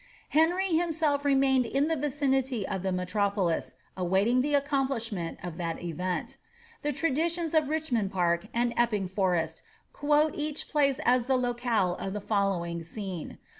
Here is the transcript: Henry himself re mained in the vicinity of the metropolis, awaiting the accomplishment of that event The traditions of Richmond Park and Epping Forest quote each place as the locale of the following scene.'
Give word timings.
Henry 0.29 0.69
himself 0.69 1.23
re 1.23 1.35
mained 1.35 1.69
in 1.71 1.87
the 1.87 1.95
vicinity 1.95 2.67
of 2.67 2.81
the 2.81 2.91
metropolis, 2.91 3.75
awaiting 3.95 4.41
the 4.41 4.55
accomplishment 4.55 5.37
of 5.43 5.57
that 5.57 5.79
event 5.83 6.37
The 6.81 6.91
traditions 6.91 7.53
of 7.53 7.69
Richmond 7.69 8.11
Park 8.11 8.47
and 8.51 8.73
Epping 8.75 9.07
Forest 9.09 9.61
quote 9.93 10.33
each 10.33 10.69
place 10.69 10.99
as 11.05 11.27
the 11.27 11.37
locale 11.37 11.93
of 11.97 12.13
the 12.13 12.19
following 12.19 12.81
scene.' 12.81 13.37